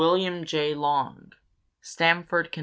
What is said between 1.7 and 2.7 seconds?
STAMFORD, CONN.